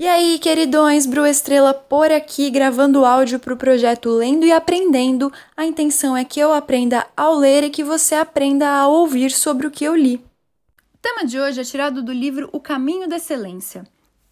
E 0.00 0.06
aí, 0.06 0.38
queridões, 0.38 1.06
Bru 1.06 1.26
Estrela 1.26 1.74
por 1.74 2.12
aqui, 2.12 2.50
gravando 2.50 3.04
áudio 3.04 3.40
para 3.40 3.52
o 3.52 3.56
projeto 3.56 4.10
Lendo 4.10 4.46
e 4.46 4.52
Aprendendo. 4.52 5.32
A 5.56 5.66
intenção 5.66 6.16
é 6.16 6.24
que 6.24 6.38
eu 6.38 6.52
aprenda 6.52 7.04
ao 7.16 7.34
ler 7.34 7.64
e 7.64 7.70
que 7.70 7.82
você 7.82 8.14
aprenda 8.14 8.68
a 8.68 8.86
ouvir 8.86 9.32
sobre 9.32 9.66
o 9.66 9.72
que 9.72 9.84
eu 9.84 9.96
li. 9.96 10.14
O 10.94 10.98
tema 11.02 11.26
de 11.26 11.40
hoje 11.40 11.60
é 11.60 11.64
tirado 11.64 12.00
do 12.00 12.12
livro 12.12 12.48
O 12.52 12.60
Caminho 12.60 13.08
da 13.08 13.16
Excelência. 13.16 13.82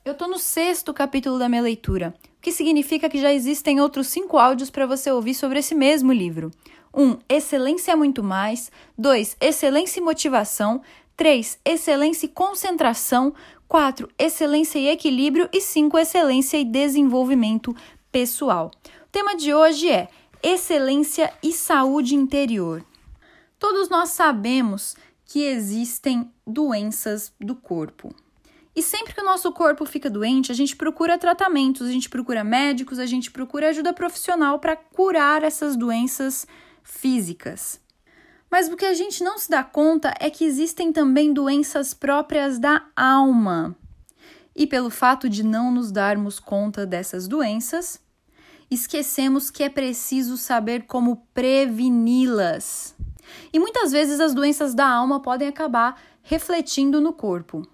Eu 0.04 0.12
estou 0.12 0.28
no 0.28 0.38
sexto 0.38 0.94
capítulo 0.94 1.36
da 1.36 1.48
minha 1.48 1.62
leitura, 1.62 2.14
o 2.38 2.40
que 2.40 2.52
significa 2.52 3.08
que 3.08 3.20
já 3.20 3.32
existem 3.32 3.80
outros 3.80 4.06
cinco 4.06 4.38
áudios 4.38 4.70
para 4.70 4.86
você 4.86 5.10
ouvir 5.10 5.34
sobre 5.34 5.58
esse 5.58 5.74
mesmo 5.74 6.12
livro. 6.12 6.52
1. 6.94 7.02
Um, 7.02 7.18
excelência 7.28 7.90
é 7.90 7.96
muito 7.96 8.22
mais. 8.22 8.70
2. 8.96 9.36
Excelência 9.40 9.98
e 9.98 10.02
motivação. 10.02 10.80
3. 11.16 11.58
Excelência 11.64 12.26
e 12.26 12.28
concentração. 12.28 13.34
4. 13.66 14.08
Excelência 14.18 14.78
e 14.78 14.88
equilíbrio. 14.88 15.48
E 15.52 15.60
5. 15.60 15.98
Excelência 15.98 16.58
e 16.58 16.64
desenvolvimento 16.64 17.74
pessoal. 18.12 18.70
O 19.04 19.08
tema 19.10 19.34
de 19.34 19.54
hoje 19.54 19.90
é 19.90 20.08
excelência 20.42 21.32
e 21.42 21.52
saúde 21.52 22.14
interior. 22.14 22.84
Todos 23.58 23.88
nós 23.88 24.10
sabemos 24.10 24.94
que 25.24 25.42
existem 25.42 26.30
doenças 26.46 27.32
do 27.40 27.56
corpo. 27.56 28.14
E 28.74 28.82
sempre 28.82 29.14
que 29.14 29.20
o 29.22 29.24
nosso 29.24 29.50
corpo 29.52 29.86
fica 29.86 30.10
doente, 30.10 30.52
a 30.52 30.54
gente 30.54 30.76
procura 30.76 31.16
tratamentos, 31.16 31.88
a 31.88 31.90
gente 31.90 32.10
procura 32.10 32.44
médicos, 32.44 32.98
a 32.98 33.06
gente 33.06 33.30
procura 33.30 33.70
ajuda 33.70 33.94
profissional 33.94 34.58
para 34.58 34.76
curar 34.76 35.42
essas 35.42 35.76
doenças 35.76 36.46
físicas. 36.82 37.80
Mas 38.50 38.68
o 38.68 38.76
que 38.76 38.84
a 38.84 38.94
gente 38.94 39.24
não 39.24 39.38
se 39.38 39.50
dá 39.50 39.62
conta 39.64 40.14
é 40.20 40.30
que 40.30 40.44
existem 40.44 40.92
também 40.92 41.32
doenças 41.32 41.92
próprias 41.92 42.58
da 42.58 42.84
alma. 42.94 43.76
E 44.54 44.66
pelo 44.66 44.88
fato 44.88 45.28
de 45.28 45.42
não 45.42 45.70
nos 45.70 45.90
darmos 45.92 46.38
conta 46.38 46.86
dessas 46.86 47.28
doenças, 47.28 48.00
esquecemos 48.70 49.50
que 49.50 49.62
é 49.62 49.68
preciso 49.68 50.36
saber 50.36 50.84
como 50.86 51.26
preveni-las. 51.34 52.94
E 53.52 53.58
muitas 53.58 53.92
vezes 53.92 54.20
as 54.20 54.32
doenças 54.32 54.74
da 54.74 54.88
alma 54.88 55.20
podem 55.20 55.48
acabar 55.48 56.00
refletindo 56.22 57.00
no 57.00 57.12
corpo. 57.12 57.66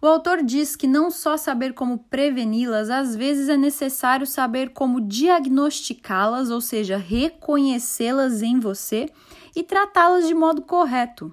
O 0.00 0.06
autor 0.06 0.42
diz 0.42 0.76
que 0.76 0.86
não 0.86 1.10
só 1.10 1.36
saber 1.36 1.72
como 1.72 1.98
preveni-las, 1.98 2.90
às 2.90 3.16
vezes 3.16 3.48
é 3.48 3.56
necessário 3.56 4.26
saber 4.26 4.70
como 4.70 5.00
diagnosticá-las, 5.00 6.50
ou 6.50 6.60
seja, 6.60 6.98
reconhecê-las 6.98 8.42
em 8.42 8.60
você 8.60 9.08
e 9.54 9.62
tratá-las 9.62 10.26
de 10.26 10.34
modo 10.34 10.62
correto. 10.62 11.30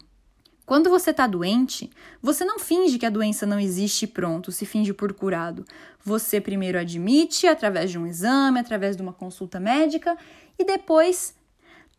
Quando 0.66 0.90
você 0.90 1.12
está 1.12 1.28
doente, 1.28 1.90
você 2.22 2.46
não 2.46 2.58
finge 2.58 2.98
que 2.98 3.06
a 3.06 3.10
doença 3.10 3.46
não 3.46 3.60
existe 3.60 4.04
e 4.04 4.08
pronto, 4.08 4.52
se 4.52 4.66
finge 4.66 4.94
por 4.94 5.12
curado. 5.14 5.66
Você 6.04 6.40
primeiro 6.40 6.80
admite 6.80 7.46
através 7.46 7.92
de 7.92 8.00
um 8.00 8.08
exame, 8.08 8.60
através 8.60 8.96
de 8.96 9.02
uma 9.02 9.12
consulta 9.12 9.60
médica 9.60 10.18
e 10.58 10.64
depois 10.64 11.36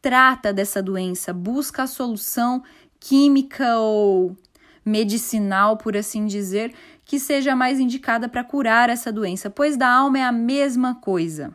trata 0.01 0.53
dessa 0.53 0.83
doença, 0.83 1.33
busca 1.33 1.83
a 1.83 1.87
solução 1.87 2.63
química 2.99 3.77
ou 3.79 4.37
medicinal, 4.85 5.77
por 5.77 5.97
assim 5.97 6.27
dizer, 6.27 6.73
que 7.05 7.19
seja 7.19 7.55
mais 7.55 7.79
indicada 7.79 8.29
para 8.29 8.43
curar 8.43 8.89
essa 8.89 9.13
doença, 9.13 9.51
pois 9.51 9.77
da 9.77 9.89
alma 9.89 10.19
é 10.19 10.23
a 10.23 10.33
mesma 10.33 10.95
coisa. 10.95 11.55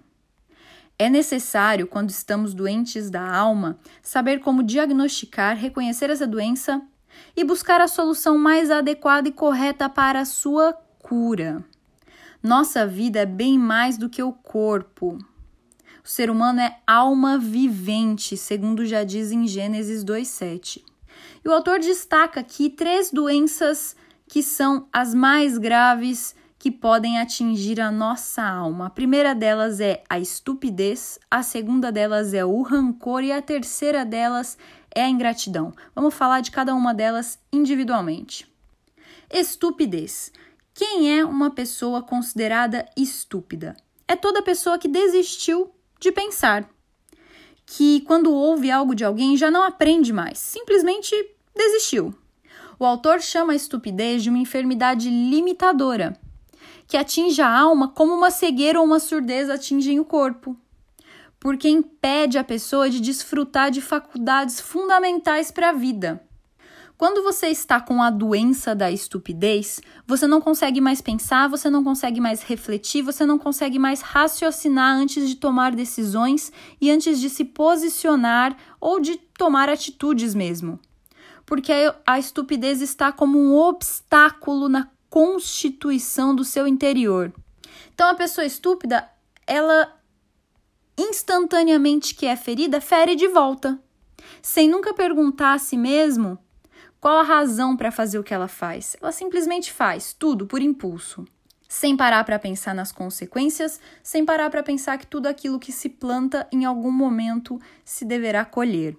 É 1.00 1.10
necessário, 1.10 1.86
quando 1.86 2.10
estamos 2.10 2.56
doentes 2.56 3.12
da 3.12 3.36
alma, 3.36 3.78
saber 4.02 4.40
como 4.40 4.64
diagnosticar, 4.64 5.56
reconhecer 5.56 6.10
essa 6.10 6.26
doença 6.26 6.82
e 7.36 7.44
buscar 7.44 7.80
a 7.80 7.88
solução 7.88 8.38
mais 8.38 8.72
adequada 8.72 9.30
e 9.30 9.32
correta 9.32 9.88
para 9.88 10.22
a 10.22 10.26
sua 10.26 10.74
cura. 10.98 11.64
Nossa 12.42 12.88
vida 12.88 13.20
é 13.20 13.26
bem 13.26 13.60
mais 13.60 13.98
do 13.98 14.10
que 14.10 14.24
o 14.24 14.34
corpo. 14.34 15.20
O 16.04 16.10
ser 16.10 16.32
humano 16.32 16.62
é 16.62 16.80
alma 16.88 17.38
vivente, 17.38 18.36
segundo 18.36 18.86
já 18.86 19.04
diz 19.04 19.32
em 19.32 19.48
Gênesis 19.48 20.04
2:7. 20.04 20.84
E 21.44 21.50
o 21.50 21.54
autor 21.54 21.80
destaca 21.80 22.40
aqui 22.40 22.70
três 22.70 23.12
doenças 23.12 23.96
que 24.28 24.42
são 24.42 24.88
as 24.92 25.14
mais 25.14 25.58
graves 25.58 26.36
que 26.60 26.72
podem 26.72 27.20
atingir 27.20 27.80
a 27.80 27.92
nossa 27.92 28.44
alma. 28.44 28.88
A 28.88 28.90
primeira 28.90 29.36
delas 29.36 29.80
é 29.80 30.04
a 30.10 30.20
estupidez, 30.20 31.20
a 31.30 31.44
segunda 31.44 31.92
delas 31.92 32.34
é 32.34 32.44
o 32.44 32.62
rancor 32.62 33.24
e 33.24 33.32
a 33.32 33.42
terceira 33.42 34.04
delas 34.04 34.58
é 34.94 35.04
a 35.04 35.10
ingratidão. 35.10 35.72
Vamos 35.94 36.14
falar 36.14 36.42
de 36.42 36.52
cada 36.52 36.74
uma 36.74 36.94
delas 36.94 37.40
individualmente. 37.54 38.52
Estupidez. 39.32 40.32
Quem 40.74 41.20
é 41.20 41.26
uma 41.26 41.52
pessoa 41.52 42.02
considerada 42.02 42.86
estúpida? 42.96 43.76
É 44.08 44.16
toda 44.16 44.42
pessoa 44.42 44.78
que 44.78 44.88
desistiu 44.88 45.72
de 46.00 46.12
pensar. 46.12 46.68
Que 47.66 48.02
quando 48.02 48.34
ouve 48.34 48.72
algo 48.72 48.96
de 48.96 49.04
alguém 49.04 49.36
já 49.36 49.52
não 49.52 49.64
aprende 49.64 50.14
mais, 50.14 50.40
simplesmente 50.40 51.14
desistiu. 51.54 52.16
O 52.80 52.86
autor 52.86 53.22
chama 53.22 53.54
a 53.54 53.56
estupidez 53.56 54.24
de 54.24 54.30
uma 54.30 54.38
enfermidade 54.38 55.10
limitadora 55.10 56.18
que 56.88 56.98
atinge 56.98 57.42
a 57.42 57.50
alma 57.50 57.90
como 57.90 58.14
uma 58.14 58.32
cegueira 58.32 58.80
ou 58.80 58.86
uma 58.86 59.00
surdez 59.00 59.50
atingem 59.50 60.00
o 60.00 60.06
corpo, 60.06 60.56
porque 61.40 61.70
impede 61.70 62.38
a 62.38 62.44
pessoa 62.44 62.90
de 62.90 63.00
desfrutar 63.00 63.72
de 63.72 63.82
faculdades 63.82 64.60
fundamentais 64.60 65.52
para 65.52 65.70
a 65.70 65.74
vida. 65.74 66.24
Quando 66.98 67.22
você 67.22 67.50
está 67.50 67.80
com 67.80 68.02
a 68.02 68.10
doença 68.10 68.74
da 68.74 68.90
estupidez, 68.90 69.80
você 70.08 70.26
não 70.26 70.42
consegue 70.42 70.82
mais 70.82 71.00
pensar, 71.00 71.48
você 71.48 71.70
não 71.70 71.84
consegue 71.84 72.20
mais 72.20 72.42
refletir, 72.42 73.04
você 73.04 73.24
não 73.24 73.38
consegue 73.38 73.78
mais 73.78 74.02
raciocinar 74.02 74.98
antes 74.98 75.30
de 75.30 75.36
tomar 75.36 75.76
decisões 75.76 76.52
e 76.82 76.90
antes 76.90 77.20
de 77.20 77.30
se 77.30 77.46
posicionar 77.46 78.58
ou 78.82 79.00
de 79.00 79.16
tomar 79.38 79.70
atitudes 79.70 80.34
mesmo. 80.34 80.80
Porque 81.46 81.72
a 82.06 82.18
estupidez 82.18 82.82
está 82.82 83.12
como 83.12 83.38
um 83.38 83.56
obstáculo 83.56 84.68
na 84.68 84.90
constituição 85.10 86.36
do 86.36 86.44
seu 86.44 86.68
interior. 86.68 87.34
Então, 87.94 88.10
a 88.10 88.16
pessoa 88.16 88.46
estúpida, 88.46 89.10
ela 89.46 89.98
instantaneamente 90.98 92.16
que 92.16 92.26
é 92.26 92.36
ferida, 92.36 92.82
fere 92.82 93.16
de 93.16 93.28
volta, 93.28 93.80
sem 94.42 94.68
nunca 94.68 94.94
perguntar 94.94 95.54
a 95.54 95.60
si 95.60 95.78
mesmo 95.78 96.38
qual 97.00 97.20
a 97.20 97.24
razão 97.24 97.78
para 97.78 97.92
fazer 97.92 98.18
o 98.18 98.24
que 98.24 98.34
ela 98.34 98.48
faz. 98.48 98.98
Ela 99.02 99.12
simplesmente 99.12 99.72
faz 99.72 100.14
tudo 100.14 100.48
por 100.48 100.62
impulso, 100.62 101.26
sem 101.68 101.96
parar 101.96 102.24
para 102.24 102.40
pensar 102.40 102.74
nas 102.74 102.92
consequências, 102.92 103.80
sem 104.02 104.26
parar 104.26 104.50
para 104.50 104.64
pensar 104.64 104.98
que 104.98 105.06
tudo 105.06 105.28
aquilo 105.28 105.60
que 105.60 105.72
se 105.72 105.90
planta 105.90 106.48
em 106.52 106.66
algum 106.66 106.92
momento 106.92 107.60
se 107.86 108.04
deverá 108.04 108.44
colher. 108.44 108.98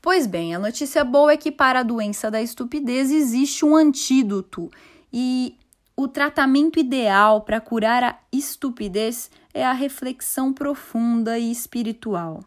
Pois 0.00 0.26
bem, 0.26 0.54
a 0.54 0.58
notícia 0.58 1.04
boa 1.04 1.32
é 1.32 1.36
que 1.36 1.50
para 1.50 1.80
a 1.80 1.84
doença 1.84 2.30
da 2.30 2.42
estupidez 2.42 3.10
existe 3.10 3.64
um 3.64 3.76
antídoto 3.76 4.70
e 5.12 5.56
o 5.96 6.08
tratamento 6.08 6.78
ideal 6.78 7.42
para 7.42 7.60
curar 7.60 8.02
a 8.02 8.18
estupidez 8.32 9.30
é 9.52 9.64
a 9.64 9.72
reflexão 9.72 10.52
profunda 10.52 11.38
e 11.38 11.50
espiritual. 11.50 12.42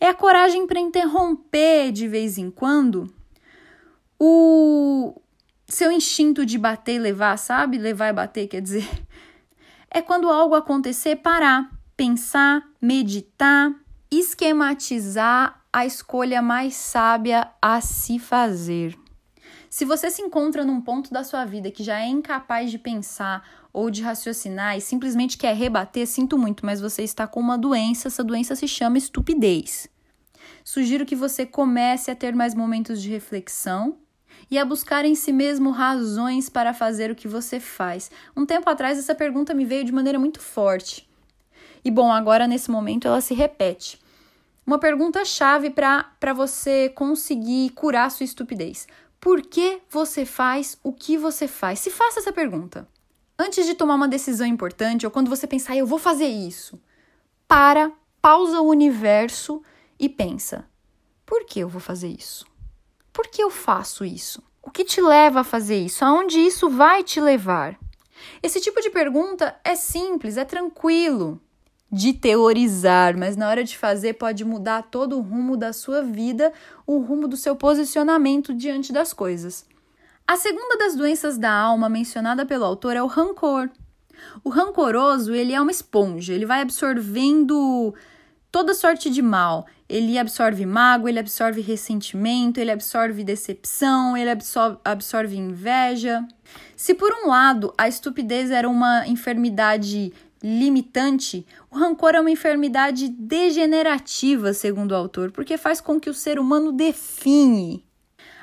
É 0.00 0.08
a 0.08 0.14
coragem 0.14 0.66
para 0.66 0.80
interromper 0.80 1.92
de 1.92 2.08
vez 2.08 2.38
em 2.38 2.50
quando 2.50 3.12
o 4.18 5.20
seu 5.66 5.92
instinto 5.92 6.44
de 6.44 6.58
bater 6.58 6.96
e 6.96 6.98
levar, 6.98 7.36
sabe? 7.36 7.78
Levar 7.78 8.08
e 8.08 8.12
bater, 8.12 8.48
quer 8.48 8.60
dizer. 8.60 8.88
É 9.90 10.02
quando 10.02 10.28
algo 10.28 10.54
acontecer, 10.54 11.16
parar, 11.16 11.70
pensar, 11.96 12.62
meditar, 12.80 13.72
esquematizar 14.10 15.62
a 15.72 15.86
escolha 15.86 16.42
mais 16.42 16.74
sábia 16.74 17.48
a 17.60 17.80
se 17.80 18.18
fazer. 18.18 18.98
Se 19.78 19.84
você 19.84 20.10
se 20.10 20.20
encontra 20.20 20.64
num 20.64 20.80
ponto 20.80 21.12
da 21.12 21.22
sua 21.22 21.44
vida 21.44 21.70
que 21.70 21.84
já 21.84 22.00
é 22.00 22.08
incapaz 22.08 22.68
de 22.68 22.80
pensar 22.80 23.48
ou 23.72 23.92
de 23.92 24.02
raciocinar 24.02 24.76
e 24.76 24.80
simplesmente 24.80 25.38
quer 25.38 25.54
rebater, 25.54 26.04
sinto 26.04 26.36
muito, 26.36 26.66
mas 26.66 26.80
você 26.80 27.04
está 27.04 27.28
com 27.28 27.38
uma 27.38 27.56
doença, 27.56 28.08
essa 28.08 28.24
doença 28.24 28.56
se 28.56 28.66
chama 28.66 28.98
estupidez. 28.98 29.88
Sugiro 30.64 31.06
que 31.06 31.14
você 31.14 31.46
comece 31.46 32.10
a 32.10 32.16
ter 32.16 32.34
mais 32.34 32.56
momentos 32.56 33.00
de 33.00 33.08
reflexão 33.08 33.98
e 34.50 34.58
a 34.58 34.64
buscar 34.64 35.04
em 35.04 35.14
si 35.14 35.32
mesmo 35.32 35.70
razões 35.70 36.48
para 36.48 36.74
fazer 36.74 37.12
o 37.12 37.14
que 37.14 37.28
você 37.28 37.60
faz. 37.60 38.10
Um 38.36 38.44
tempo 38.44 38.68
atrás, 38.68 38.98
essa 38.98 39.14
pergunta 39.14 39.54
me 39.54 39.64
veio 39.64 39.84
de 39.84 39.92
maneira 39.92 40.18
muito 40.18 40.40
forte. 40.40 41.08
E 41.84 41.90
bom, 41.92 42.10
agora 42.10 42.48
nesse 42.48 42.68
momento 42.68 43.06
ela 43.06 43.20
se 43.20 43.32
repete. 43.32 43.96
Uma 44.66 44.80
pergunta-chave 44.80 45.70
para 45.70 46.34
você 46.34 46.88
conseguir 46.88 47.70
curar 47.70 48.10
sua 48.10 48.24
estupidez. 48.24 48.88
Por 49.20 49.42
que 49.42 49.80
você 49.90 50.24
faz 50.24 50.78
o 50.82 50.92
que 50.92 51.16
você 51.16 51.48
faz? 51.48 51.80
Se 51.80 51.90
faça 51.90 52.20
essa 52.20 52.32
pergunta. 52.32 52.88
Antes 53.38 53.66
de 53.66 53.74
tomar 53.74 53.94
uma 53.94 54.08
decisão 54.08 54.46
importante 54.46 55.06
ou 55.06 55.12
quando 55.12 55.28
você 55.28 55.46
pensar, 55.46 55.76
eu 55.76 55.86
vou 55.86 55.98
fazer 55.98 56.26
isso, 56.26 56.80
para, 57.46 57.92
pausa 58.20 58.60
o 58.60 58.68
universo 58.68 59.62
e 59.98 60.08
pensa: 60.08 60.68
por 61.24 61.44
que 61.44 61.60
eu 61.60 61.68
vou 61.68 61.80
fazer 61.80 62.08
isso? 62.08 62.46
Por 63.12 63.26
que 63.28 63.42
eu 63.42 63.50
faço 63.50 64.04
isso? 64.04 64.42
O 64.62 64.70
que 64.70 64.84
te 64.84 65.00
leva 65.00 65.40
a 65.40 65.44
fazer 65.44 65.78
isso? 65.78 66.04
Aonde 66.04 66.38
isso 66.38 66.68
vai 66.68 67.02
te 67.02 67.20
levar? 67.20 67.78
Esse 68.42 68.60
tipo 68.60 68.80
de 68.80 68.90
pergunta 68.90 69.58
é 69.64 69.74
simples, 69.74 70.36
é 70.36 70.44
tranquilo 70.44 71.40
de 71.90 72.12
teorizar, 72.12 73.16
mas 73.16 73.36
na 73.36 73.48
hora 73.48 73.64
de 73.64 73.76
fazer 73.76 74.14
pode 74.14 74.44
mudar 74.44 74.82
todo 74.82 75.16
o 75.16 75.22
rumo 75.22 75.56
da 75.56 75.72
sua 75.72 76.02
vida, 76.02 76.52
o 76.86 76.98
rumo 76.98 77.26
do 77.26 77.36
seu 77.36 77.56
posicionamento 77.56 78.54
diante 78.54 78.92
das 78.92 79.12
coisas. 79.12 79.64
A 80.26 80.36
segunda 80.36 80.76
das 80.76 80.94
doenças 80.94 81.38
da 81.38 81.50
alma 81.50 81.88
mencionada 81.88 82.44
pelo 82.44 82.64
autor 82.64 82.94
é 82.94 83.02
o 83.02 83.06
rancor. 83.06 83.70
O 84.44 84.50
rancoroso, 84.50 85.32
ele 85.32 85.54
é 85.54 85.60
uma 85.60 85.70
esponja, 85.70 86.34
ele 86.34 86.44
vai 86.44 86.60
absorvendo 86.60 87.94
toda 88.50 88.74
sorte 88.74 89.08
de 89.08 89.22
mal. 89.22 89.66
Ele 89.88 90.18
absorve 90.18 90.66
mágoa, 90.66 91.08
ele 91.08 91.18
absorve 91.18 91.62
ressentimento, 91.62 92.60
ele 92.60 92.70
absorve 92.70 93.24
decepção, 93.24 94.16
ele 94.16 94.28
absorve, 94.28 94.78
absorve 94.84 95.36
inveja. 95.36 96.26
Se 96.76 96.92
por 96.92 97.10
um 97.12 97.28
lado 97.28 97.72
a 97.78 97.88
estupidez 97.88 98.50
era 98.50 98.68
uma 98.68 99.06
enfermidade 99.06 100.12
limitante, 100.42 101.46
o 101.70 101.76
rancor 101.76 102.14
é 102.14 102.20
uma 102.20 102.30
enfermidade 102.30 103.08
degenerativa, 103.08 104.52
segundo 104.52 104.92
o 104.92 104.96
autor, 104.96 105.30
porque 105.30 105.56
faz 105.56 105.80
com 105.80 105.98
que 105.98 106.10
o 106.10 106.14
ser 106.14 106.38
humano 106.38 106.72
define 106.72 107.88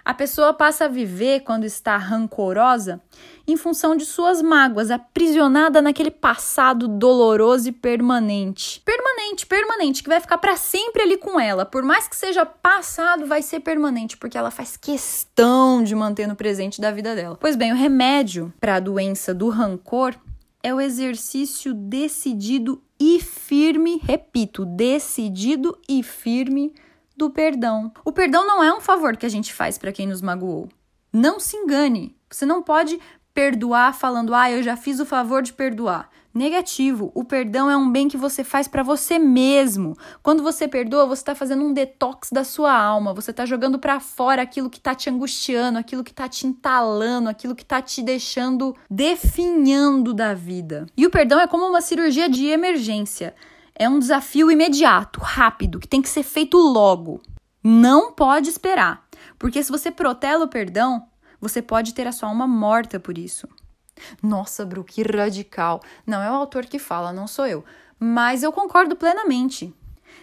a 0.06 0.14
pessoa 0.14 0.54
passa 0.54 0.86
a 0.86 0.88
viver, 0.88 1.40
quando 1.40 1.64
está 1.64 1.98
rancorosa, 1.98 3.02
em 3.48 3.58
função 3.58 3.96
de 3.96 4.06
suas 4.06 4.40
mágoas, 4.40 4.92
aprisionada 4.92 5.82
naquele 5.82 6.12
passado 6.12 6.88
doloroso 6.88 7.70
e 7.70 7.72
permanente. 7.72 8.84
Permanente, 8.86 9.48
permanente, 9.48 10.04
que 10.04 10.10
vai 10.10 10.22
ficar 10.22 10.38
para 10.38 10.56
sempre 10.58 11.02
ali 11.02 11.18
com 11.18 11.40
ela. 11.40 11.66
Por 11.66 11.82
mais 11.82 12.08
que 12.08 12.16
seja 12.16 12.46
passado, 12.46 13.26
vai 13.26 13.42
ser 13.42 13.62
permanente, 13.62 14.16
porque 14.16 14.38
ela 14.38 14.52
faz 14.52 14.78
questão 14.78 15.84
de 15.84 15.96
manter 15.96 16.28
no 16.28 16.36
presente 16.36 16.80
da 16.80 16.92
vida 16.92 17.16
dela. 17.16 17.36
Pois 17.42 17.56
bem, 17.56 17.72
o 17.72 17.76
remédio 17.76 18.54
para 18.62 18.76
a 18.76 18.80
doença 18.80 19.34
do 19.34 19.50
rancor 19.50 20.14
é 20.66 20.74
o 20.74 20.82
exercício 20.82 21.76
decidido 21.76 22.82
e 23.00 23.20
firme, 23.20 24.02
repito, 24.04 24.66
decidido 24.66 25.78
e 25.88 26.02
firme 26.02 26.74
do 27.16 27.30
perdão. 27.30 27.94
O 28.04 28.12
perdão 28.12 28.48
não 28.48 28.64
é 28.64 28.74
um 28.74 28.82
favor 28.82 29.16
que 29.16 29.28
a 29.28 29.30
gente 29.30 29.54
faz 29.54 29.78
para 29.78 29.92
quem 29.92 30.08
nos 30.08 30.24
magoou. 30.24 30.68
Não 31.14 31.40
se 31.40 31.56
engane. 31.56 32.18
Você 32.28 32.48
não 32.48 32.64
pode 32.64 33.00
perdoar 33.32 33.94
falando, 33.94 34.34
ah, 34.34 34.50
eu 34.50 34.64
já 34.64 34.76
fiz 34.76 35.00
o 35.00 35.06
favor 35.06 35.44
de 35.44 35.54
perdoar. 35.54 36.10
Negativo. 36.36 37.14
O 37.16 37.24
perdão 37.24 37.72
é 37.72 37.78
um 37.78 37.90
bem 37.90 38.10
que 38.10 38.18
você 38.18 38.44
faz 38.44 38.68
para 38.68 38.84
você 38.84 39.18
mesmo. 39.18 39.96
Quando 40.22 40.44
você 40.44 40.68
perdoa, 40.68 41.06
você 41.06 41.22
está 41.22 41.34
fazendo 41.34 41.64
um 41.64 41.72
detox 41.72 42.30
da 42.30 42.44
sua 42.44 42.78
alma. 42.78 43.14
Você 43.14 43.32
está 43.32 43.46
jogando 43.46 43.80
para 43.80 44.02
fora 44.02 44.42
aquilo 44.42 44.70
que 44.70 44.78
está 44.78 44.94
te 44.94 45.10
angustiando, 45.10 45.80
aquilo 45.80 46.04
que 46.04 46.12
está 46.12 46.28
te 46.28 46.46
entalando, 46.46 47.30
aquilo 47.30 47.56
que 47.56 47.64
está 47.64 47.82
te 47.82 48.02
deixando 48.02 48.76
definhando 48.90 50.14
da 50.14 50.34
vida. 50.34 50.86
E 50.98 51.06
o 51.06 51.10
perdão 51.10 51.40
é 51.40 51.48
como 51.48 51.64
uma 51.64 51.80
cirurgia 51.80 52.28
de 52.28 52.48
emergência. 52.48 53.34
É 53.74 53.88
um 53.88 53.98
desafio 53.98 54.52
imediato, 54.52 55.22
rápido, 55.22 55.80
que 55.80 55.88
tem 55.88 56.02
que 56.02 56.10
ser 56.10 56.24
feito 56.24 56.58
logo. 56.58 57.22
Não 57.64 58.12
pode 58.12 58.50
esperar, 58.50 59.08
porque 59.40 59.64
se 59.64 59.72
você 59.72 59.90
protela 59.90 60.44
o 60.44 60.50
perdão, 60.50 61.08
você 61.40 61.62
pode 61.62 61.94
ter 61.94 62.06
a 62.08 62.12
sua 62.12 62.28
alma 62.28 62.46
morta 62.46 63.00
por 63.00 63.18
isso. 63.18 63.48
Nossa, 64.22 64.66
Bru, 64.66 64.84
que 64.84 65.02
radical. 65.04 65.82
Não 66.06 66.22
é 66.22 66.30
o 66.30 66.36
autor 66.36 66.66
que 66.66 66.80
fala, 66.80 67.14
não 67.14 67.28
sou 67.28 67.46
eu. 67.48 67.64
Mas 68.00 68.44
eu 68.44 68.52
concordo 68.52 68.96
plenamente. 68.96 69.74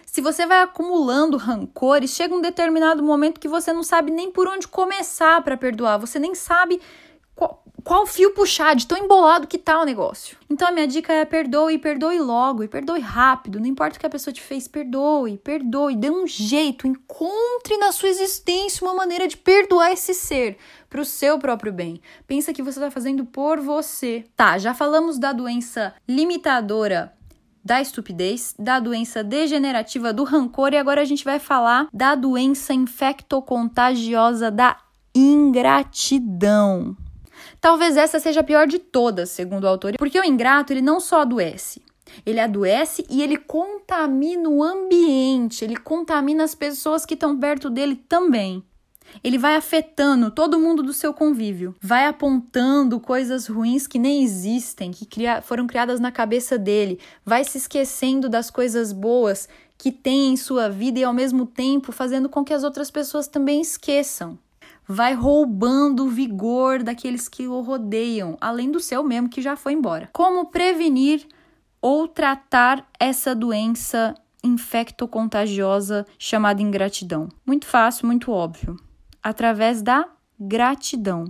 Se 0.05 0.21
você 0.21 0.45
vai 0.45 0.61
acumulando 0.61 1.37
rancores, 1.37 2.11
chega 2.11 2.35
um 2.35 2.41
determinado 2.41 3.01
momento 3.01 3.39
que 3.39 3.47
você 3.47 3.73
não 3.73 3.81
sabe 3.81 4.11
nem 4.11 4.31
por 4.31 4.47
onde 4.47 4.67
começar 4.67 5.41
para 5.43 5.57
perdoar, 5.57 5.97
você 5.97 6.19
nem 6.19 6.35
sabe 6.35 6.79
qual, 7.35 8.07
fio 8.07 8.33
puxar, 8.33 8.75
de 8.75 8.87
tão 8.87 8.97
embolado 8.97 9.47
que 9.47 9.57
tá 9.57 9.81
o 9.81 9.85
negócio. 9.85 10.37
Então 10.49 10.67
a 10.67 10.71
minha 10.71 10.87
dica 10.87 11.11
é 11.11 11.25
perdoe, 11.25 11.77
perdoe 11.77 12.19
logo, 12.19 12.63
e 12.63 12.67
perdoe 12.67 12.99
rápido, 12.99 13.59
não 13.59 13.65
importa 13.65 13.97
o 13.97 13.99
que 13.99 14.05
a 14.05 14.09
pessoa 14.09 14.33
te 14.33 14.41
fez, 14.41 14.67
perdoe, 14.67 15.37
perdoe, 15.37 15.95
dê 15.95 16.09
um 16.09 16.25
jeito, 16.25 16.87
encontre 16.87 17.77
na 17.77 17.91
sua 17.91 18.09
existência 18.09 18.85
uma 18.85 18.93
maneira 18.93 19.27
de 19.27 19.35
perdoar 19.35 19.91
esse 19.91 20.13
ser 20.13 20.57
para 20.89 21.01
o 21.01 21.05
seu 21.05 21.37
próprio 21.37 21.73
bem. 21.73 22.01
Pensa 22.25 22.53
que 22.53 22.63
você 22.63 22.79
está 22.79 22.89
fazendo 22.89 23.25
por 23.25 23.59
você. 23.59 24.23
Tá, 24.35 24.57
já 24.57 24.73
falamos 24.73 25.17
da 25.17 25.33
doença 25.33 25.93
limitadora 26.07 27.13
da 27.65 27.81
estupidez, 27.81 28.53
da 28.59 28.79
doença 28.79 29.23
degenerativa 29.23 30.11
do 30.11 30.25
rancor 30.25 30.73
e 30.73 30.77
agora 30.77 31.01
a 31.01 31.05
gente 31.05 31.23
vai 31.23 31.39
falar 31.39 31.87
da 31.93 32.13
doença 32.13 32.73
infectocontagiosa 32.73 34.51
da 34.51 34.77
ingratidão. 35.15 36.97
Talvez 37.63 37.95
essa 37.95 38.19
seja 38.19 38.41
a 38.41 38.43
pior 38.43 38.67
de 38.67 38.77
todas, 38.77 39.29
segundo 39.29 39.63
o 39.63 39.67
autor, 39.69 39.95
porque 39.97 40.19
o 40.19 40.25
ingrato 40.25 40.73
ele 40.73 40.81
não 40.81 40.99
só 40.99 41.21
adoece, 41.21 41.81
ele 42.25 42.41
adoece 42.41 43.05
e 43.09 43.21
ele 43.21 43.37
contamina 43.37 44.49
o 44.49 44.61
ambiente, 44.61 45.63
ele 45.63 45.77
contamina 45.77 46.43
as 46.43 46.53
pessoas 46.53 47.05
que 47.05 47.13
estão 47.13 47.39
perto 47.39 47.69
dele 47.69 47.95
também. 47.95 48.61
Ele 49.23 49.37
vai 49.37 49.55
afetando 49.55 50.29
todo 50.29 50.59
mundo 50.59 50.83
do 50.83 50.91
seu 50.91 51.13
convívio, 51.13 51.73
vai 51.81 52.05
apontando 52.05 52.99
coisas 52.99 53.47
ruins 53.47 53.87
que 53.87 53.97
nem 53.97 54.21
existem, 54.21 54.91
que 54.91 55.05
cria 55.05 55.41
foram 55.41 55.65
criadas 55.65 56.01
na 56.01 56.11
cabeça 56.11 56.57
dele, 56.57 56.99
vai 57.25 57.45
se 57.45 57.57
esquecendo 57.57 58.27
das 58.27 58.51
coisas 58.51 58.91
boas 58.91 59.47
que 59.77 59.89
tem 59.89 60.33
em 60.33 60.35
sua 60.35 60.67
vida 60.67 60.99
e 60.99 61.03
ao 61.05 61.13
mesmo 61.13 61.45
tempo 61.45 61.93
fazendo 61.93 62.27
com 62.27 62.43
que 62.43 62.53
as 62.53 62.65
outras 62.65 62.91
pessoas 62.91 63.25
também 63.25 63.61
esqueçam 63.61 64.37
vai 64.87 65.13
roubando 65.13 66.05
o 66.05 66.09
vigor 66.09 66.83
daqueles 66.83 67.27
que 67.27 67.47
o 67.47 67.61
rodeiam, 67.61 68.37
além 68.39 68.71
do 68.71 68.79
seu 68.79 69.03
mesmo 69.03 69.29
que 69.29 69.41
já 69.41 69.55
foi 69.55 69.73
embora. 69.73 70.09
Como 70.13 70.47
prevenir 70.47 71.25
ou 71.81 72.07
tratar 72.07 72.87
essa 72.99 73.35
doença 73.35 74.13
infectocontagiosa 74.43 76.05
chamada 76.17 76.61
ingratidão? 76.61 77.29
Muito 77.45 77.65
fácil, 77.65 78.07
muito 78.07 78.31
óbvio. 78.31 78.77
Através 79.21 79.81
da 79.81 80.07
gratidão. 80.39 81.25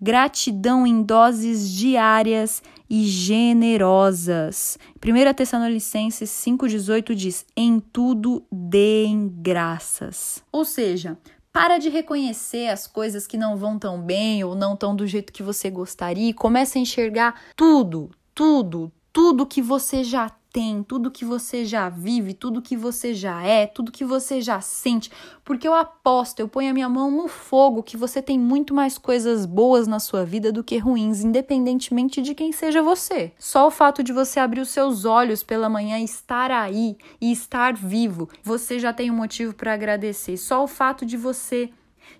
Gratidão 0.00 0.86
em 0.86 1.02
doses 1.02 1.68
diárias 1.72 2.62
e 2.88 3.04
generosas. 3.04 4.78
1 5.04 5.34
Tessalonicenses 5.34 6.30
5,18 6.30 7.14
diz: 7.14 7.44
Em 7.56 7.80
tudo 7.80 8.44
deem 8.50 9.28
graças. 9.28 10.42
Ou 10.52 10.64
seja, 10.64 11.18
para 11.58 11.78
de 11.78 11.88
reconhecer 11.88 12.68
as 12.68 12.86
coisas 12.86 13.26
que 13.26 13.36
não 13.36 13.56
vão 13.56 13.80
tão 13.80 14.00
bem 14.00 14.44
ou 14.44 14.54
não 14.54 14.76
tão 14.76 14.94
do 14.94 15.04
jeito 15.08 15.32
que 15.32 15.42
você 15.42 15.68
gostaria 15.68 16.30
e 16.30 16.32
começa 16.32 16.78
a 16.78 16.80
enxergar 16.80 17.34
tudo, 17.56 18.12
tudo, 18.32 18.92
tudo 19.12 19.44
que 19.44 19.60
você 19.60 20.04
já 20.04 20.30
tem, 20.52 20.82
tudo 20.82 21.10
que 21.10 21.24
você 21.24 21.64
já 21.64 21.88
vive, 21.88 22.32
tudo 22.34 22.62
que 22.62 22.76
você 22.76 23.12
já 23.12 23.42
é, 23.42 23.66
tudo 23.66 23.92
que 23.92 24.04
você 24.04 24.40
já 24.40 24.60
sente, 24.60 25.10
porque 25.44 25.68
eu 25.68 25.74
aposto, 25.74 26.40
eu 26.40 26.48
ponho 26.48 26.70
a 26.70 26.74
minha 26.74 26.88
mão 26.88 27.10
no 27.10 27.28
fogo 27.28 27.82
que 27.82 27.96
você 27.96 28.22
tem 28.22 28.38
muito 28.38 28.74
mais 28.74 28.96
coisas 28.96 29.44
boas 29.44 29.86
na 29.86 30.00
sua 30.00 30.24
vida 30.24 30.50
do 30.50 30.64
que 30.64 30.78
ruins, 30.78 31.22
independentemente 31.22 32.22
de 32.22 32.34
quem 32.34 32.52
seja 32.52 32.82
você. 32.82 33.32
Só 33.38 33.66
o 33.66 33.70
fato 33.70 34.02
de 34.02 34.12
você 34.12 34.40
abrir 34.40 34.60
os 34.60 34.70
seus 34.70 35.04
olhos 35.04 35.42
pela 35.42 35.68
manhã, 35.68 35.98
estar 35.98 36.50
aí 36.50 36.96
e 37.20 37.30
estar 37.30 37.74
vivo, 37.74 38.28
você 38.42 38.78
já 38.78 38.92
tem 38.92 39.10
um 39.10 39.16
motivo 39.16 39.54
para 39.54 39.74
agradecer. 39.74 40.36
Só 40.36 40.64
o 40.64 40.68
fato 40.68 41.04
de 41.04 41.16
você 41.16 41.70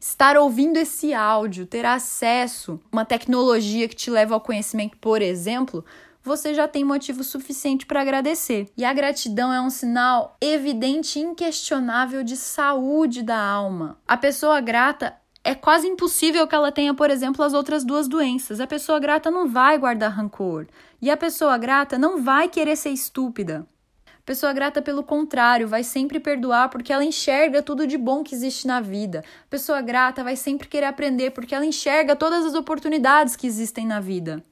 estar 0.00 0.36
ouvindo 0.36 0.76
esse 0.76 1.14
áudio, 1.14 1.66
ter 1.66 1.84
acesso 1.84 2.80
a 2.92 2.96
uma 2.96 3.04
tecnologia 3.04 3.88
que 3.88 3.96
te 3.96 4.10
leva 4.10 4.34
ao 4.34 4.40
conhecimento, 4.40 4.96
por 4.98 5.22
exemplo, 5.22 5.84
você 6.28 6.52
já 6.52 6.68
tem 6.68 6.84
motivo 6.84 7.24
suficiente 7.24 7.86
para 7.86 8.02
agradecer. 8.02 8.68
E 8.76 8.84
a 8.84 8.92
gratidão 8.92 9.50
é 9.50 9.60
um 9.60 9.70
sinal 9.70 10.36
evidente 10.40 11.18
e 11.18 11.22
inquestionável 11.22 12.22
de 12.22 12.36
saúde 12.36 13.22
da 13.22 13.40
alma. 13.40 13.98
A 14.06 14.16
pessoa 14.16 14.60
grata 14.60 15.16
é 15.42 15.54
quase 15.54 15.88
impossível 15.88 16.46
que 16.46 16.54
ela 16.54 16.70
tenha, 16.70 16.92
por 16.92 17.10
exemplo, 17.10 17.42
as 17.42 17.54
outras 17.54 17.82
duas 17.82 18.06
doenças. 18.06 18.60
A 18.60 18.66
pessoa 18.66 19.00
grata 19.00 19.30
não 19.30 19.48
vai 19.48 19.78
guardar 19.78 20.12
rancor. 20.12 20.66
E 21.00 21.10
a 21.10 21.16
pessoa 21.16 21.56
grata 21.56 21.96
não 21.96 22.22
vai 22.22 22.46
querer 22.46 22.76
ser 22.76 22.90
estúpida. 22.90 23.66
A 24.06 24.26
pessoa 24.26 24.52
grata, 24.52 24.82
pelo 24.82 25.02
contrário, 25.02 25.66
vai 25.66 25.82
sempre 25.82 26.20
perdoar 26.20 26.68
porque 26.68 26.92
ela 26.92 27.02
enxerga 27.02 27.62
tudo 27.62 27.86
de 27.86 27.96
bom 27.96 28.22
que 28.22 28.34
existe 28.34 28.66
na 28.66 28.82
vida. 28.82 29.24
A 29.46 29.48
pessoa 29.48 29.80
grata 29.80 30.22
vai 30.22 30.36
sempre 30.36 30.68
querer 30.68 30.84
aprender 30.84 31.30
porque 31.30 31.54
ela 31.54 31.64
enxerga 31.64 32.14
todas 32.14 32.44
as 32.44 32.54
oportunidades 32.54 33.34
que 33.34 33.46
existem 33.46 33.86
na 33.86 33.98
vida. 33.98 34.44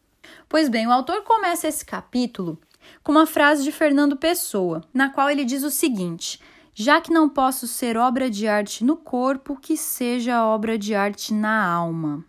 Pois 0.48 0.68
bem, 0.68 0.86
o 0.86 0.92
autor 0.92 1.22
começa 1.22 1.68
esse 1.68 1.84
capítulo 1.84 2.58
com 3.02 3.12
uma 3.12 3.26
frase 3.26 3.64
de 3.64 3.72
Fernando 3.72 4.16
Pessoa, 4.16 4.82
na 4.92 5.10
qual 5.10 5.28
ele 5.28 5.44
diz 5.44 5.62
o 5.62 5.70
seguinte: 5.70 6.40
Já 6.74 7.00
que 7.00 7.12
não 7.12 7.28
posso 7.28 7.66
ser 7.66 7.96
obra 7.96 8.30
de 8.30 8.46
arte 8.46 8.84
no 8.84 8.96
corpo, 8.96 9.56
que 9.56 9.76
seja 9.76 10.44
obra 10.44 10.78
de 10.78 10.94
arte 10.94 11.34
na 11.34 11.66
alma. 11.66 12.24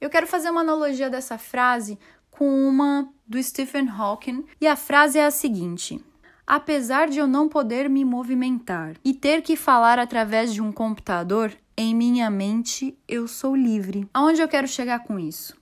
Eu 0.00 0.08
quero 0.08 0.26
fazer 0.26 0.50
uma 0.50 0.60
analogia 0.60 1.10
dessa 1.10 1.36
frase 1.38 1.98
com 2.30 2.68
uma 2.68 3.08
do 3.26 3.42
Stephen 3.42 3.88
Hawking, 3.88 4.44
e 4.60 4.66
a 4.66 4.76
frase 4.76 5.18
é 5.18 5.26
a 5.26 5.30
seguinte: 5.30 6.02
Apesar 6.46 7.08
de 7.08 7.18
eu 7.18 7.26
não 7.26 7.48
poder 7.48 7.90
me 7.90 8.04
movimentar 8.04 8.94
e 9.04 9.12
ter 9.12 9.42
que 9.42 9.56
falar 9.56 9.98
através 9.98 10.54
de 10.54 10.62
um 10.62 10.72
computador, 10.72 11.52
em 11.76 11.94
minha 11.94 12.30
mente 12.30 12.96
eu 13.06 13.28
sou 13.28 13.54
livre. 13.54 14.08
Aonde 14.14 14.40
eu 14.40 14.48
quero 14.48 14.66
chegar 14.66 15.00
com 15.00 15.18
isso? 15.18 15.57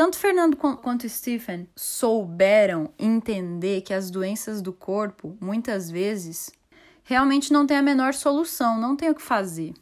Tanto 0.00 0.16
Fernando 0.16 0.56
quanto 0.56 1.06
Stephen 1.06 1.68
souberam 1.76 2.90
entender 2.98 3.82
que 3.82 3.92
as 3.92 4.10
doenças 4.10 4.62
do 4.62 4.72
corpo, 4.72 5.36
muitas 5.38 5.90
vezes, 5.90 6.50
realmente 7.04 7.52
não 7.52 7.66
têm 7.66 7.76
a 7.76 7.82
menor 7.82 8.14
solução, 8.14 8.80
não 8.80 8.96
tem 8.96 9.10
o 9.10 9.14
que 9.14 9.20
fazer. 9.20 9.74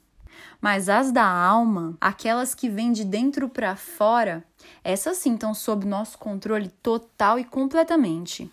Mas 0.60 0.88
as 0.88 1.12
da 1.12 1.25
alma, 1.25 1.96
aquelas 2.00 2.52
que 2.52 2.68
vêm 2.68 2.90
de 2.90 3.04
dentro 3.04 3.48
para 3.48 3.76
fora, 3.76 4.42
essas 4.82 5.18
sim 5.18 5.34
estão 5.34 5.54
sob 5.54 5.87
nosso 5.87 6.18
controle 6.18 6.66
total 6.82 7.38
e 7.38 7.44
completamente. 7.44 8.52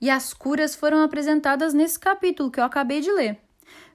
E 0.00 0.08
as 0.08 0.32
curas 0.32 0.74
foram 0.74 1.02
apresentadas 1.02 1.74
nesse 1.74 1.98
capítulo 1.98 2.50
que 2.50 2.60
eu 2.60 2.64
acabei 2.64 3.02
de 3.02 3.12
ler. 3.12 3.38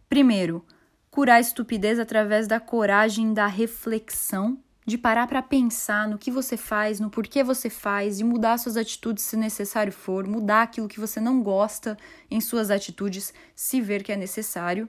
Primeiro, 0.07 0.63
curar 1.09 1.37
a 1.37 1.41
estupidez 1.41 1.97
através 1.97 2.45
da 2.45 2.59
coragem 2.59 3.33
da 3.33 3.47
reflexão, 3.47 4.59
de 4.85 4.97
parar 4.97 5.27
para 5.27 5.41
pensar 5.41 6.07
no 6.07 6.17
que 6.17 6.31
você 6.31 6.57
faz, 6.57 6.99
no 6.99 7.09
porquê 7.09 7.43
você 7.43 7.69
faz 7.69 8.19
e 8.19 8.23
mudar 8.23 8.57
suas 8.57 8.77
atitudes 8.77 9.23
se 9.23 9.37
necessário 9.37 9.93
for, 9.93 10.27
mudar 10.27 10.63
aquilo 10.63 10.87
que 10.87 10.99
você 10.99 11.19
não 11.19 11.41
gosta 11.41 11.97
em 12.29 12.41
suas 12.41 12.69
atitudes 12.69 13.33
se 13.55 13.79
ver 13.79 14.03
que 14.03 14.11
é 14.11 14.15
necessário. 14.15 14.87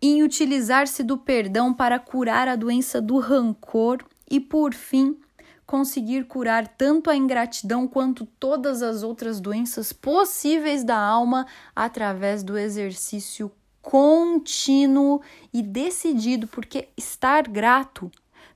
Em 0.00 0.22
utilizar-se 0.22 1.02
do 1.02 1.16
perdão 1.16 1.72
para 1.72 1.98
curar 1.98 2.46
a 2.46 2.56
doença 2.56 3.00
do 3.00 3.18
rancor 3.18 4.04
e, 4.30 4.38
por 4.38 4.74
fim, 4.74 5.18
conseguir 5.66 6.26
curar 6.26 6.68
tanto 6.68 7.08
a 7.08 7.16
ingratidão 7.16 7.88
quanto 7.88 8.26
todas 8.26 8.82
as 8.82 9.02
outras 9.02 9.40
doenças 9.40 9.92
possíveis 9.92 10.84
da 10.84 10.98
alma 10.98 11.46
através 11.74 12.42
do 12.42 12.58
exercício 12.58 13.50
contínuo 13.80 15.20
e 15.52 15.62
decidido, 15.62 16.46
porque 16.46 16.88
estar 16.96 17.48
grato 17.48 18.10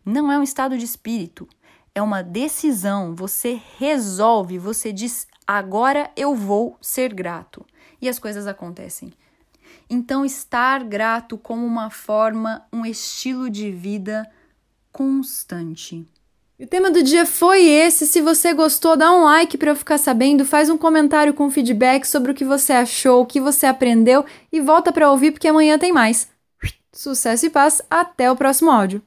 não 0.09 0.33
é 0.33 0.39
um 0.39 0.43
estado 0.43 0.79
de 0.79 0.85
espírito, 0.85 1.47
é 1.95 2.01
uma 2.01 2.23
decisão. 2.23 3.15
Você 3.15 3.61
resolve, 3.79 4.59
você 4.59 4.93
diz: 4.93 5.27
agora 5.47 6.11
eu 6.17 6.35
vou 6.35 6.79
ser 6.81 7.13
grato. 7.13 7.65
E 8.01 8.09
as 8.09 8.19
coisas 8.19 8.47
acontecem. 8.47 9.13
Então, 9.91 10.25
estar 10.25 10.85
grato 10.85 11.37
como 11.37 11.67
uma 11.67 11.91
forma, 11.91 12.65
um 12.73 12.87
estilo 12.87 13.51
de 13.51 13.71
vida 13.71 14.27
constante. 14.93 16.07
O 16.59 16.67
tema 16.67 16.91
do 16.91 17.03
dia 17.03 17.27
foi 17.27 17.65
esse. 17.65 18.07
Se 18.07 18.21
você 18.21 18.53
gostou, 18.53 18.97
dá 18.97 19.13
um 19.13 19.25
like 19.25 19.57
para 19.59 19.71
eu 19.71 19.77
ficar 19.77 19.99
sabendo, 19.99 20.45
faz 20.45 20.71
um 20.71 20.79
comentário 20.79 21.35
com 21.35 21.51
feedback 21.51 22.05
sobre 22.05 22.33
o 22.33 22.35
que 22.35 22.45
você 22.45 22.73
achou, 22.73 23.23
o 23.23 23.27
que 23.27 23.41
você 23.41 23.67
aprendeu 23.67 24.25
e 24.51 24.61
volta 24.61 24.93
para 24.93 25.11
ouvir 25.11 25.33
porque 25.33 25.49
amanhã 25.49 25.79
tem 25.79 25.93
mais. 25.93 26.29
Sucesso 26.93 27.47
e 27.47 27.51
paz, 27.51 27.81
até 27.91 28.31
o 28.31 28.37
próximo 28.37 28.71
áudio. 28.71 29.03